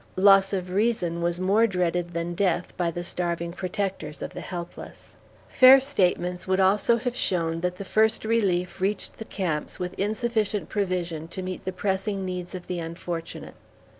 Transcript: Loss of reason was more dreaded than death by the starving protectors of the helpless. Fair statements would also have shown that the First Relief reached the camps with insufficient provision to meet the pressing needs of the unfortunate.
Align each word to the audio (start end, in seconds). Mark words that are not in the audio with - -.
Loss 0.15 0.51
of 0.53 0.71
reason 0.71 1.21
was 1.21 1.39
more 1.39 1.67
dreaded 1.67 2.15
than 2.15 2.33
death 2.33 2.75
by 2.75 2.89
the 2.89 3.03
starving 3.03 3.53
protectors 3.53 4.23
of 4.23 4.33
the 4.33 4.41
helpless. 4.41 5.15
Fair 5.47 5.79
statements 5.79 6.47
would 6.47 6.59
also 6.59 6.97
have 6.97 7.15
shown 7.15 7.61
that 7.61 7.75
the 7.77 7.85
First 7.85 8.25
Relief 8.25 8.81
reached 8.81 9.17
the 9.19 9.25
camps 9.25 9.77
with 9.77 9.93
insufficient 9.99 10.69
provision 10.69 11.27
to 11.27 11.43
meet 11.43 11.65
the 11.65 11.71
pressing 11.71 12.25
needs 12.25 12.55
of 12.55 12.65
the 12.65 12.79
unfortunate. 12.79 13.53